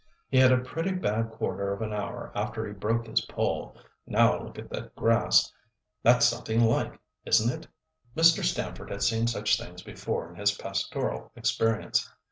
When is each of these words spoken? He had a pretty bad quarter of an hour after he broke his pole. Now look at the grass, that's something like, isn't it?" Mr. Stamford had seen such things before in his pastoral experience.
He 0.29 0.39
had 0.39 0.51
a 0.51 0.57
pretty 0.63 0.93
bad 0.93 1.29
quarter 1.29 1.71
of 1.71 1.83
an 1.83 1.93
hour 1.93 2.31
after 2.33 2.65
he 2.65 2.73
broke 2.73 3.05
his 3.05 3.21
pole. 3.21 3.77
Now 4.07 4.41
look 4.45 4.57
at 4.57 4.71
the 4.71 4.91
grass, 4.95 5.53
that's 6.01 6.25
something 6.25 6.59
like, 6.63 6.99
isn't 7.27 7.51
it?" 7.65 7.67
Mr. 8.17 8.43
Stamford 8.43 8.89
had 8.89 9.03
seen 9.03 9.27
such 9.27 9.59
things 9.59 9.83
before 9.83 10.27
in 10.27 10.37
his 10.39 10.53
pastoral 10.57 11.31
experience. 11.35 12.09